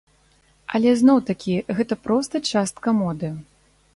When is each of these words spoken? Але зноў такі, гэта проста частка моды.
Але 0.77 0.93
зноў 1.01 1.19
такі, 1.29 1.53
гэта 1.79 1.99
проста 2.07 2.35
частка 2.53 2.87
моды. 3.03 3.33